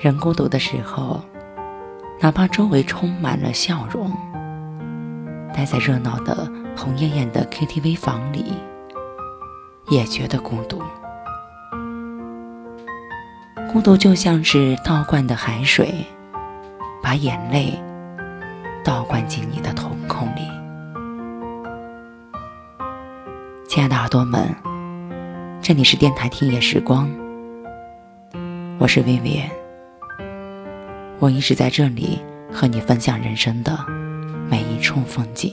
[0.00, 1.20] 人孤独的时候，
[2.20, 4.10] 哪怕周围充满了笑容，
[5.52, 8.54] 待在热闹的红艳艳的 KTV 房里，
[9.90, 10.80] 也觉得孤独。
[13.70, 15.92] 孤独就像是倒灌的海水，
[17.02, 17.78] 把眼泪
[18.82, 20.40] 倒灌进你的瞳孔里。
[23.68, 24.48] 亲爱的耳朵们，
[25.60, 27.06] 这里是电台听夜时光，
[28.78, 29.50] 我是 Vivian。
[31.20, 32.18] 我一直在这里
[32.50, 33.78] 和你分享人生的
[34.48, 35.52] 每一处风景。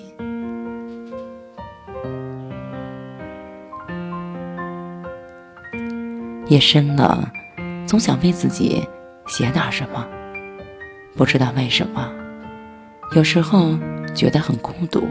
[6.48, 7.30] 夜深了，
[7.86, 8.82] 总想为自己
[9.28, 10.08] 写点什么，
[11.18, 12.10] 不知道为什么，
[13.14, 13.78] 有时候
[14.16, 15.06] 觉得很孤独，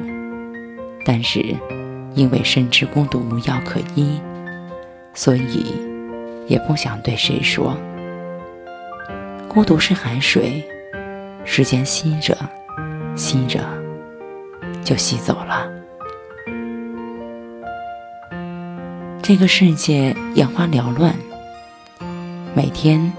[1.04, 1.54] 但是
[2.15, 4.18] 因为深知孤独无药可医，
[5.12, 5.66] 所以
[6.46, 7.76] 也不想对谁说。
[9.57, 10.62] 孤独是海水，
[11.46, 12.37] 时间吸着，
[13.16, 13.65] 吸着，
[14.85, 15.66] 就吸走了。
[19.23, 21.15] 这个世界眼花缭乱，
[22.54, 23.10] 每天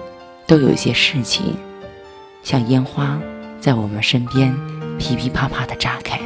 [0.46, 1.58] 都有一些事情，
[2.44, 3.20] 像烟花
[3.60, 4.56] 在我们身边
[5.00, 6.20] 噼噼啪啪的炸开。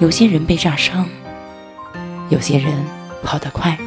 [0.00, 1.08] 有些人被炸伤，
[2.28, 2.84] 有些人
[3.22, 3.78] 跑得快，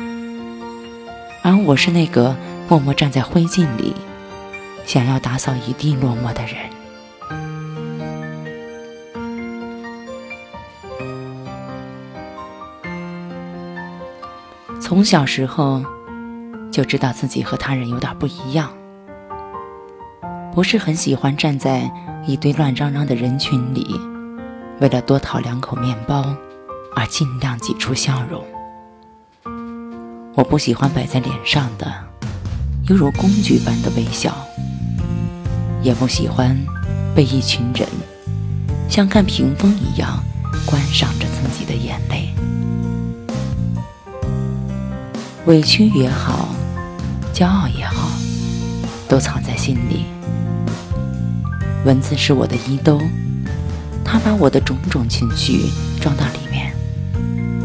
[1.44, 2.34] 而我是那个
[2.70, 3.94] 默默站在灰烬里。
[4.86, 6.56] 想要打扫一地落寞的人，
[14.80, 15.84] 从小时候
[16.72, 18.72] 就知道自己和他人有点不一样，
[20.54, 21.92] 不是很喜欢站在
[22.26, 24.00] 一堆乱嚷嚷的人群里，
[24.80, 26.34] 为了多讨两口面包
[26.96, 28.42] 而尽量挤出笑容。
[30.36, 31.92] 我不喜欢摆在脸上的
[32.88, 34.34] 犹如工具般的微笑。
[35.86, 36.60] 也不喜欢
[37.14, 37.88] 被一群人
[38.90, 40.20] 像看屏风一样
[40.66, 42.34] 观赏着自己的眼泪，
[45.46, 46.56] 委屈也好，
[47.36, 48.10] 骄傲也好，
[49.08, 50.06] 都藏在心里。
[51.86, 53.00] 文字是我的衣兜，
[54.04, 55.70] 它把我的种种情绪
[56.02, 56.74] 装到里面，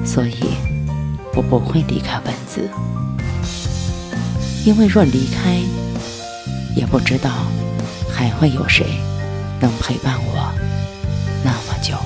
[0.04, 0.36] 所以
[1.34, 2.68] 我不会离开文字，
[4.66, 5.58] 因为若离开，
[6.76, 7.30] 也不知道。
[8.20, 8.84] 还会有谁
[9.62, 10.52] 能陪伴我
[11.42, 11.96] 那么久？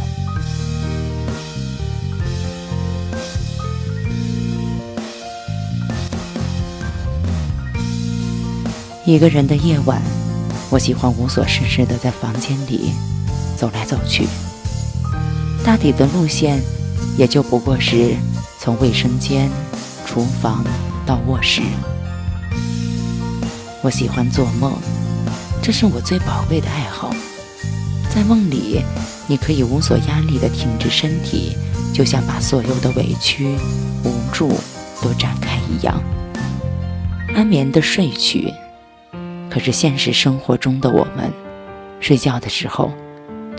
[9.04, 10.00] 一个人的夜晚，
[10.70, 12.92] 我喜欢无所事事的在房间里
[13.56, 14.28] 走来走去。
[15.64, 16.62] 大抵的路线
[17.18, 18.14] 也就不过是
[18.60, 19.50] 从卫生间、
[20.06, 20.64] 厨房
[21.04, 21.60] 到卧室。
[23.82, 24.72] 我喜欢做梦。
[25.64, 27.10] 这是我最宝贵的爱好，
[28.14, 28.82] 在梦里，
[29.26, 31.56] 你可以无所压力地挺直身体，
[31.90, 33.56] 就像把所有的委屈、
[34.04, 34.60] 无助
[35.00, 35.98] 都展开一样，
[37.34, 38.52] 安眠的睡去。
[39.48, 41.32] 可是现实生活中的我们，
[41.98, 42.92] 睡觉的时候，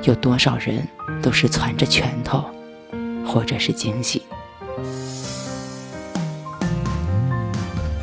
[0.04, 0.88] 有多少人
[1.24, 2.46] 都是攥着拳头，
[3.26, 4.22] 或者是惊醒？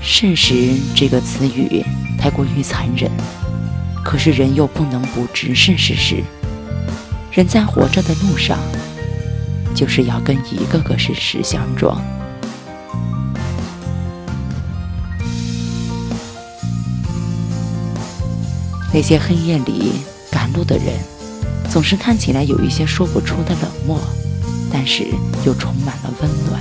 [0.00, 1.84] 事实这个词语
[2.19, 3.08] 太过于残忍。
[4.04, 6.22] 可是人又不能不直视事实，
[7.30, 8.58] 人在活着的路上，
[9.74, 12.02] 就是要跟一个个事实相撞。
[18.92, 19.92] 那些黑夜里
[20.30, 20.98] 赶路的人，
[21.70, 23.98] 总是看起来有一些说不出的冷漠，
[24.70, 25.06] 但是
[25.46, 26.60] 又充满了温暖，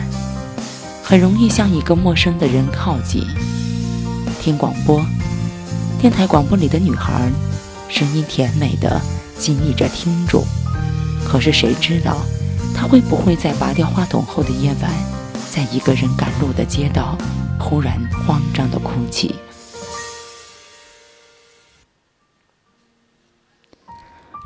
[1.04, 3.28] 很容易向一个陌生的人靠近，
[4.42, 5.04] 听广播。
[6.02, 7.32] 电台广播里的女孩，
[7.88, 9.00] 声音甜美的
[9.38, 10.44] 激励着听众。
[11.24, 12.18] 可是谁知道，
[12.76, 14.92] 她会不会在拔掉话筒后的夜晚，
[15.52, 17.16] 在一个人赶路的街道，
[17.60, 19.36] 忽然慌张的哭泣？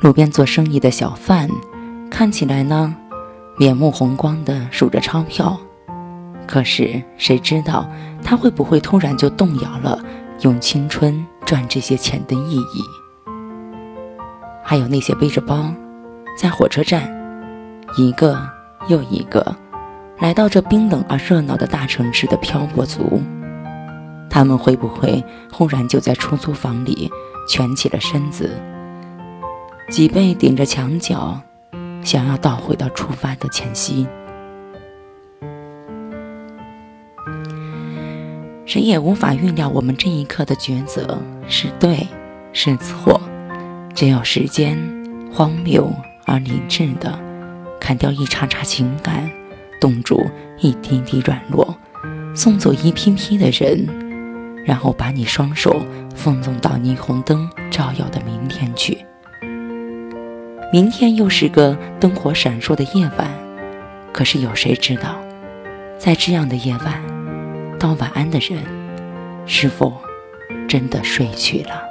[0.01, 1.49] 路边做生意的小贩，
[2.11, 2.93] 看起来呢，
[3.57, 5.57] 面目红光的数着钞票。
[6.45, 7.89] 可是谁知道，
[8.21, 10.03] 他会不会突然就动摇了？
[10.41, 12.83] 用青春赚这些钱的意义，
[14.63, 15.71] 还有那些背着包
[16.35, 17.07] 在火车站
[17.97, 18.37] 一个
[18.87, 19.55] 又一个
[20.19, 23.21] 来到这冰冷而热闹的大城市的漂泊族，
[24.29, 27.11] 他们会不会忽然就在出租房里
[27.47, 28.49] 蜷起了身子，
[29.89, 31.39] 脊背顶着墙角，
[32.01, 34.07] 想要倒回到出发的前夕？
[38.75, 41.17] 谁也无法预料我们这一刻的抉择
[41.47, 42.05] 是对
[42.51, 43.21] 是错。
[43.93, 44.77] 只有时间，
[45.31, 45.89] 荒谬
[46.25, 47.17] 而理智的
[47.79, 49.31] 砍掉一茬茬情感，
[49.79, 50.21] 冻住
[50.59, 51.73] 一滴滴软弱，
[52.35, 53.87] 送走一批批的人，
[54.65, 55.81] 然后把你双手
[56.13, 58.97] 奉送到霓虹灯照耀的明天去。
[60.73, 63.31] 明天又是个灯火闪烁的夜晚，
[64.11, 65.15] 可是有谁知道，
[65.97, 67.01] 在这样的夜晚，
[67.85, 68.63] 道晚安的人，
[69.45, 69.93] 是否
[70.67, 71.83] 真的睡去了？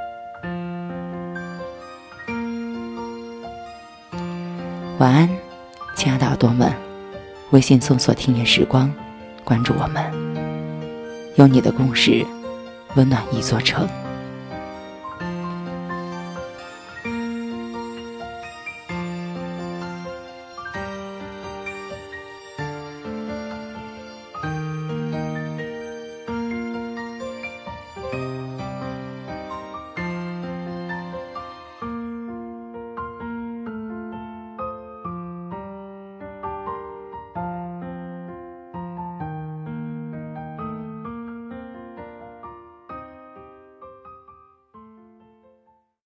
[4.99, 5.31] 晚安，
[5.95, 6.73] 亲爱的耳朵们！
[7.51, 8.93] 微信搜索“听夜时光”，
[9.45, 10.03] 关注我们，
[11.37, 12.27] 有你的故事，
[12.97, 13.89] 温暖一座城。